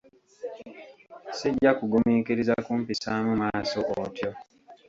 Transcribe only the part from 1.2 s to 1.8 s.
Sijja